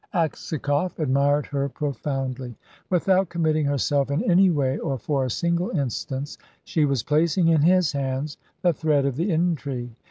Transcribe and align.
Aksakoff 0.15 0.97
admired 0.97 1.45
her 1.45 1.69
profoundly. 1.69 2.55
Without 2.89 3.29
committing 3.29 3.67
herself 3.67 4.09
in 4.09 4.23
any 4.31 4.49
way 4.49 4.79
or 4.79 4.97
for 4.97 5.25
a 5.25 5.29
single 5.29 5.69
instance, 5.69 6.39
she 6.63 6.85
was 6.85 7.03
placing 7.03 7.49
in 7.49 7.61
his 7.61 7.91
hands 7.91 8.37
the 8.63 8.73
thread 8.73 9.05
of 9.05 9.15
the 9.15 9.29
intrigue. 9.29 9.91